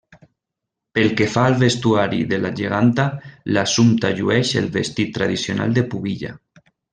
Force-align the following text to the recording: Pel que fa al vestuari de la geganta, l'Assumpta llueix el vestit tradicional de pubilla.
Pel 0.99 1.11
que 1.17 1.27
fa 1.33 1.43
al 1.49 1.57
vestuari 1.63 2.21
de 2.31 2.39
la 2.45 2.51
geganta, 2.61 3.05
l'Assumpta 3.53 4.13
llueix 4.21 4.55
el 4.63 4.71
vestit 4.79 5.13
tradicional 5.19 5.77
de 5.81 5.87
pubilla. 5.93 6.35